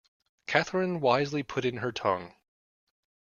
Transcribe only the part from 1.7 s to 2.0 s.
her